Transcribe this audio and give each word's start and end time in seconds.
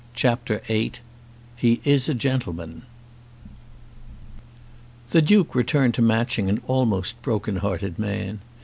CHAPTER 0.15 0.63
VIII 0.67 0.93
"He 1.55 1.79
Is 1.83 2.09
a 2.09 2.15
Gentleman" 2.15 2.81
The 5.11 5.21
Duke 5.21 5.53
returned 5.53 5.93
to 5.93 6.01
Matching 6.01 6.49
an 6.49 6.59
almost 6.65 7.21
broken 7.21 7.57
hearted 7.57 7.99
man. 7.99 8.39